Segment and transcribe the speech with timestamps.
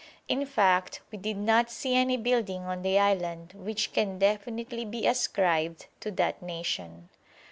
[0.27, 5.05] In fact we did not see any building on the island which can definitely be
[5.05, 7.09] ascribed to that nation.